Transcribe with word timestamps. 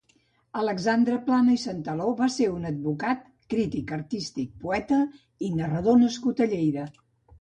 Alexandre 0.59 1.17
Plana 1.27 1.53
i 1.57 1.59
Santaló 1.63 2.07
va 2.21 2.29
ser 2.35 2.47
un 2.53 2.65
advocat, 2.69 3.21
crític 3.55 3.93
artístic, 4.01 4.57
poeta 4.65 5.03
i 5.49 5.53
narrador 5.61 6.01
nascut 6.07 6.43
a 6.47 6.53
Lleida. 6.57 6.89